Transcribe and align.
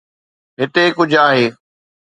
هتي 0.59 0.83
ڪجهه 0.97 1.21
آهي. 1.29 1.47